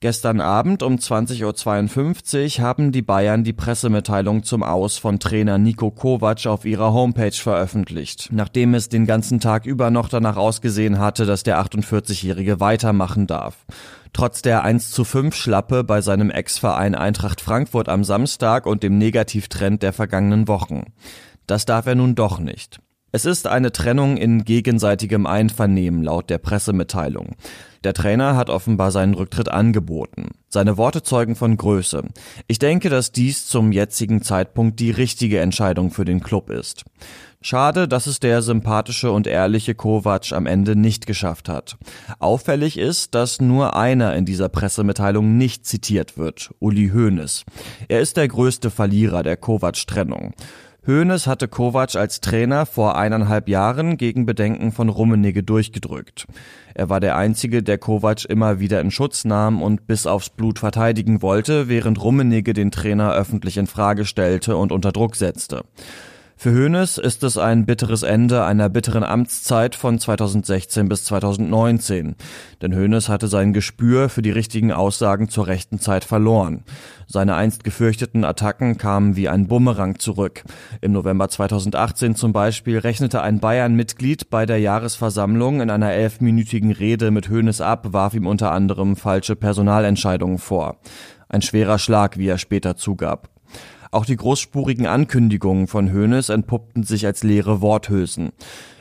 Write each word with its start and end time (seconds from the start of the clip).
Gestern 0.00 0.40
Abend 0.40 0.84
um 0.84 0.94
20.52 0.94 2.60
Uhr 2.60 2.64
haben 2.64 2.92
die 2.92 3.02
Bayern 3.02 3.42
die 3.42 3.52
Pressemitteilung 3.52 4.44
zum 4.44 4.62
Aus 4.62 4.96
von 4.96 5.18
Trainer 5.18 5.58
Nico 5.58 5.90
Kovac 5.90 6.46
auf 6.46 6.64
ihrer 6.64 6.92
Homepage 6.92 7.32
veröffentlicht, 7.32 8.28
nachdem 8.30 8.74
es 8.74 8.88
den 8.88 9.06
ganzen 9.06 9.40
Tag 9.40 9.66
über 9.66 9.90
noch 9.90 10.08
danach 10.08 10.36
ausgesehen 10.36 11.00
hatte, 11.00 11.26
dass 11.26 11.42
der 11.42 11.60
48-Jährige 11.60 12.60
weitermachen 12.60 13.26
darf. 13.26 13.66
Trotz 14.12 14.40
der 14.40 14.62
1 14.62 14.92
zu 14.92 15.02
5 15.02 15.34
Schlappe 15.34 15.82
bei 15.82 16.00
seinem 16.00 16.30
Ex-Verein 16.30 16.94
Eintracht 16.94 17.40
Frankfurt 17.40 17.88
am 17.88 18.04
Samstag 18.04 18.66
und 18.66 18.84
dem 18.84 18.98
Negativtrend 18.98 19.82
der 19.82 19.92
vergangenen 19.92 20.46
Wochen. 20.46 20.92
Das 21.48 21.66
darf 21.66 21.86
er 21.86 21.96
nun 21.96 22.14
doch 22.14 22.38
nicht. 22.38 22.78
Es 23.10 23.24
ist 23.24 23.46
eine 23.46 23.72
Trennung 23.72 24.18
in 24.18 24.44
gegenseitigem 24.44 25.26
Einvernehmen 25.26 26.02
laut 26.02 26.28
der 26.28 26.36
Pressemitteilung. 26.36 27.36
Der 27.82 27.94
Trainer 27.94 28.36
hat 28.36 28.50
offenbar 28.50 28.90
seinen 28.90 29.14
Rücktritt 29.14 29.48
angeboten. 29.48 30.32
Seine 30.48 30.76
Worte 30.76 31.02
zeugen 31.02 31.34
von 31.34 31.56
Größe. 31.56 32.02
Ich 32.48 32.58
denke, 32.58 32.90
dass 32.90 33.12
dies 33.12 33.46
zum 33.46 33.72
jetzigen 33.72 34.20
Zeitpunkt 34.20 34.78
die 34.80 34.90
richtige 34.90 35.40
Entscheidung 35.40 35.90
für 35.90 36.04
den 36.04 36.20
Club 36.20 36.50
ist. 36.50 36.84
Schade, 37.40 37.86
dass 37.86 38.06
es 38.06 38.18
der 38.20 38.42
sympathische 38.42 39.12
und 39.12 39.26
ehrliche 39.26 39.74
Kovac 39.74 40.32
am 40.32 40.46
Ende 40.46 40.74
nicht 40.74 41.06
geschafft 41.06 41.48
hat. 41.48 41.78
Auffällig 42.18 42.76
ist, 42.76 43.14
dass 43.14 43.40
nur 43.40 43.76
einer 43.76 44.16
in 44.16 44.26
dieser 44.26 44.48
Pressemitteilung 44.48 45.38
nicht 45.38 45.64
zitiert 45.64 46.18
wird, 46.18 46.50
Uli 46.58 46.90
Hoeneß. 46.92 47.44
Er 47.86 48.00
ist 48.00 48.16
der 48.16 48.26
größte 48.26 48.70
Verlierer 48.70 49.22
der 49.22 49.36
Kovac-Trennung. 49.36 50.34
Hoeneß 50.88 51.26
hatte 51.26 51.48
Kovac 51.48 51.96
als 51.96 52.22
Trainer 52.22 52.64
vor 52.64 52.96
eineinhalb 52.96 53.46
Jahren 53.46 53.98
gegen 53.98 54.24
Bedenken 54.24 54.72
von 54.72 54.88
Rummenigge 54.88 55.42
durchgedrückt. 55.42 56.24
Er 56.72 56.88
war 56.88 56.98
der 56.98 57.14
Einzige, 57.14 57.62
der 57.62 57.76
Kovac 57.76 58.24
immer 58.24 58.58
wieder 58.58 58.80
in 58.80 58.90
Schutz 58.90 59.26
nahm 59.26 59.60
und 59.60 59.86
bis 59.86 60.06
aufs 60.06 60.30
Blut 60.30 60.58
verteidigen 60.58 61.20
wollte, 61.20 61.68
während 61.68 62.02
Rummenigge 62.02 62.54
den 62.54 62.70
Trainer 62.70 63.12
öffentlich 63.12 63.58
in 63.58 63.66
Frage 63.66 64.06
stellte 64.06 64.56
und 64.56 64.72
unter 64.72 64.90
Druck 64.90 65.16
setzte. 65.16 65.64
Für 66.40 66.52
Hoeneß 66.52 66.98
ist 66.98 67.24
es 67.24 67.36
ein 67.36 67.66
bitteres 67.66 68.04
Ende 68.04 68.44
einer 68.44 68.68
bitteren 68.68 69.02
Amtszeit 69.02 69.74
von 69.74 69.98
2016 69.98 70.88
bis 70.88 71.04
2019. 71.06 72.14
Denn 72.62 72.76
Hoeneß 72.76 73.08
hatte 73.08 73.26
sein 73.26 73.52
Gespür 73.52 74.08
für 74.08 74.22
die 74.22 74.30
richtigen 74.30 74.70
Aussagen 74.70 75.28
zur 75.28 75.48
rechten 75.48 75.80
Zeit 75.80 76.04
verloren. 76.04 76.62
Seine 77.08 77.34
einst 77.34 77.64
gefürchteten 77.64 78.24
Attacken 78.24 78.78
kamen 78.78 79.16
wie 79.16 79.28
ein 79.28 79.48
Bumerang 79.48 79.98
zurück. 79.98 80.44
Im 80.80 80.92
November 80.92 81.28
2018 81.28 82.14
zum 82.14 82.32
Beispiel 82.32 82.78
rechnete 82.78 83.20
ein 83.20 83.40
Bayern-Mitglied 83.40 84.30
bei 84.30 84.46
der 84.46 84.60
Jahresversammlung 84.60 85.60
in 85.60 85.70
einer 85.70 85.90
elfminütigen 85.90 86.70
Rede 86.70 87.10
mit 87.10 87.30
Hoeneß 87.30 87.60
ab, 87.62 87.92
warf 87.92 88.14
ihm 88.14 88.28
unter 88.28 88.52
anderem 88.52 88.94
falsche 88.94 89.34
Personalentscheidungen 89.34 90.38
vor. 90.38 90.76
Ein 91.28 91.42
schwerer 91.42 91.80
Schlag, 91.80 92.16
wie 92.16 92.28
er 92.28 92.38
später 92.38 92.76
zugab. 92.76 93.28
Auch 93.90 94.04
die 94.04 94.16
großspurigen 94.16 94.86
Ankündigungen 94.86 95.66
von 95.66 95.92
Hoeneß 95.92 96.28
entpuppten 96.28 96.82
sich 96.82 97.06
als 97.06 97.22
leere 97.22 97.60
Worthülsen. 97.60 98.30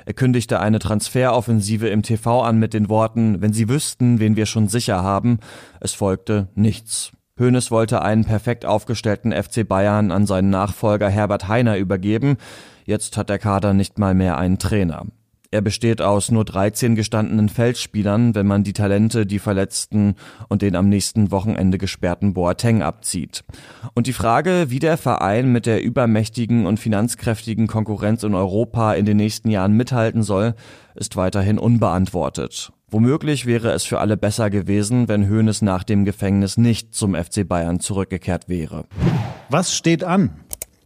Er 0.05 0.13
kündigte 0.13 0.59
eine 0.59 0.79
Transferoffensive 0.79 1.87
im 1.89 2.01
TV 2.03 2.41
an 2.41 2.59
mit 2.59 2.73
den 2.73 2.89
Worten, 2.89 3.41
wenn 3.41 3.53
Sie 3.53 3.69
wüssten, 3.69 4.19
wen 4.19 4.35
wir 4.35 4.45
schon 4.45 4.67
sicher 4.67 5.03
haben. 5.03 5.39
Es 5.81 5.93
folgte 5.93 6.47
nichts. 6.55 7.11
Hoeneß 7.39 7.71
wollte 7.71 8.01
einen 8.01 8.25
perfekt 8.25 8.65
aufgestellten 8.65 9.31
FC 9.31 9.67
Bayern 9.67 10.11
an 10.11 10.25
seinen 10.25 10.49
Nachfolger 10.49 11.09
Herbert 11.09 11.47
Heiner 11.47 11.77
übergeben. 11.77 12.37
Jetzt 12.85 13.17
hat 13.17 13.29
der 13.29 13.37
Kader 13.37 13.73
nicht 13.73 13.99
mal 13.99 14.13
mehr 14.13 14.37
einen 14.37 14.59
Trainer. 14.59 15.05
Er 15.49 15.61
besteht 15.61 16.01
aus 16.01 16.29
nur 16.29 16.43
13 16.43 16.95
gestandenen 16.95 17.47
Feldspielern, 17.47 18.35
wenn 18.35 18.47
man 18.47 18.63
die 18.63 18.73
Talente, 18.73 19.25
die 19.25 19.39
Verletzten 19.39 20.15
und 20.49 20.61
den 20.61 20.75
am 20.75 20.89
nächsten 20.89 21.31
Wochenende 21.31 21.77
gesperrten 21.77 22.33
Boateng 22.33 22.81
abzieht. 22.81 23.45
Und 23.93 24.07
die 24.07 24.13
Frage, 24.13 24.65
wie 24.69 24.79
der 24.79 24.97
Verein 24.97 25.51
mit 25.53 25.65
der 25.65 25.81
übermächtigen 25.81 26.65
und 26.65 26.81
finanzkräftigen 26.81 27.67
Konkurrenz 27.67 28.23
in 28.23 28.35
Europa 28.35 28.93
in 28.93 29.05
den 29.05 29.17
nächsten 29.17 29.49
Jahren 29.49 29.71
mithalten 29.71 30.21
soll, 30.21 30.53
ist 30.95 31.15
weiterhin 31.15 31.59
unbeantwortet. 31.59 32.73
Womöglich 32.89 33.45
wäre 33.45 33.71
es 33.71 33.83
für 33.83 33.99
alle 33.99 34.17
besser 34.17 34.49
gewesen, 34.49 35.07
wenn 35.07 35.29
Hoeneß 35.29 35.61
nach 35.61 35.83
dem 35.83 36.03
Gefängnis 36.03 36.57
nicht 36.57 36.93
zum 36.93 37.15
FC 37.15 37.47
Bayern 37.47 37.79
zurückgekehrt 37.79 38.47
wäre. 38.47 38.85
Was 39.49 39.75
steht 39.75 40.03
an? 40.03 40.31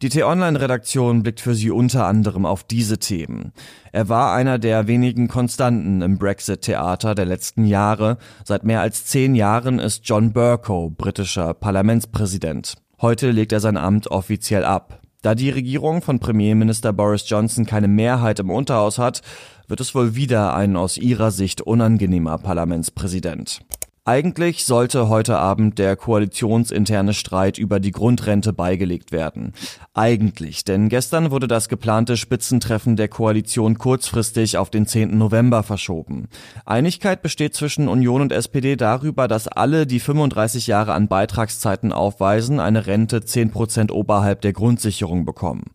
Die 0.01 0.09
T-Online-Redaktion 0.09 1.21
blickt 1.21 1.41
für 1.41 1.53
Sie 1.53 1.69
unter 1.69 2.07
anderem 2.07 2.47
auf 2.47 2.63
diese 2.63 2.97
Themen. 2.97 3.51
Er 3.91 4.09
war 4.09 4.33
einer 4.33 4.57
der 4.57 4.87
wenigen 4.87 5.27
Konstanten 5.27 6.01
im 6.01 6.17
Brexit-Theater 6.17 7.13
der 7.13 7.25
letzten 7.25 7.65
Jahre. 7.65 8.17
Seit 8.43 8.63
mehr 8.63 8.81
als 8.81 9.05
zehn 9.05 9.35
Jahren 9.35 9.77
ist 9.77 10.01
John 10.05 10.33
Burko 10.33 10.89
britischer 10.89 11.53
Parlamentspräsident. 11.53 12.77
Heute 12.99 13.29
legt 13.29 13.51
er 13.51 13.59
sein 13.59 13.77
Amt 13.77 14.07
offiziell 14.09 14.65
ab. 14.65 15.01
Da 15.21 15.35
die 15.35 15.51
Regierung 15.51 16.01
von 16.01 16.17
Premierminister 16.17 16.93
Boris 16.93 17.29
Johnson 17.29 17.67
keine 17.67 17.87
Mehrheit 17.87 18.39
im 18.39 18.49
Unterhaus 18.49 18.97
hat, 18.97 19.21
wird 19.67 19.81
es 19.81 19.93
wohl 19.93 20.15
wieder 20.15 20.55
ein 20.55 20.77
aus 20.77 20.97
ihrer 20.97 21.29
Sicht 21.29 21.61
unangenehmer 21.61 22.39
Parlamentspräsident. 22.39 23.61
Eigentlich 24.03 24.65
sollte 24.65 25.09
heute 25.09 25.37
Abend 25.37 25.77
der 25.77 25.95
koalitionsinterne 25.95 27.13
Streit 27.13 27.59
über 27.59 27.79
die 27.79 27.91
Grundrente 27.91 28.51
beigelegt 28.51 29.11
werden. 29.11 29.53
Eigentlich, 29.93 30.63
denn 30.63 30.89
gestern 30.89 31.29
wurde 31.29 31.47
das 31.47 31.69
geplante 31.69 32.17
Spitzentreffen 32.17 32.95
der 32.95 33.09
Koalition 33.09 33.77
kurzfristig 33.77 34.57
auf 34.57 34.71
den 34.71 34.87
10. 34.87 35.15
November 35.19 35.61
verschoben. 35.61 36.29
Einigkeit 36.65 37.21
besteht 37.21 37.53
zwischen 37.53 37.87
Union 37.87 38.21
und 38.21 38.31
SPD 38.31 38.75
darüber, 38.75 39.27
dass 39.27 39.47
alle, 39.47 39.85
die 39.85 39.99
35 39.99 40.65
Jahre 40.65 40.93
an 40.93 41.07
Beitragszeiten 41.07 41.93
aufweisen, 41.93 42.59
eine 42.59 42.87
Rente 42.87 43.23
10 43.23 43.51
Prozent 43.51 43.91
oberhalb 43.91 44.41
der 44.41 44.53
Grundsicherung 44.53 45.25
bekommen. 45.25 45.65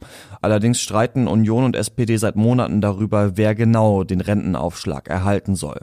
Allerdings 0.43 0.81
streiten 0.81 1.29
Union 1.29 1.63
und 1.63 1.77
SPD 1.77 2.17
seit 2.17 2.35
Monaten 2.35 2.81
darüber, 2.81 3.37
wer 3.37 3.55
genau 3.55 4.03
den 4.03 4.21
Rentenaufschlag 4.21 5.07
erhalten 5.07 5.55
soll. 5.55 5.79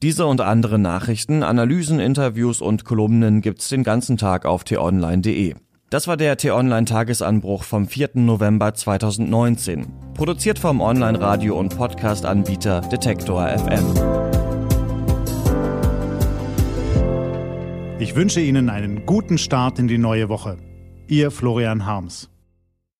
Diese 0.00 0.26
und 0.26 0.40
andere 0.40 0.78
Nachrichten, 0.78 1.42
Analysen, 1.42 1.98
Interviews 1.98 2.60
und 2.60 2.84
Kolumnen 2.84 3.40
gibt's 3.40 3.68
den 3.68 3.82
ganzen 3.82 4.16
Tag 4.16 4.46
auf 4.46 4.62
t-online.de. 4.62 5.56
Das 5.90 6.06
war 6.06 6.16
der 6.16 6.36
T-Online-Tagesanbruch 6.36 7.64
vom 7.64 7.88
4. 7.88 8.10
November 8.14 8.74
2019. 8.74 9.88
Produziert 10.14 10.60
vom 10.60 10.80
Online-Radio- 10.80 11.58
und 11.58 11.76
Podcast-Anbieter 11.76 12.82
Detektor 12.82 13.48
FM. 13.48 13.86
Ich 17.98 18.14
wünsche 18.14 18.40
Ihnen 18.40 18.70
einen 18.70 19.04
guten 19.04 19.36
Start 19.36 19.80
in 19.80 19.88
die 19.88 19.98
neue 19.98 20.28
Woche. 20.28 20.58
Ihr 21.08 21.32
Florian 21.32 21.86
Harms. 21.86 22.30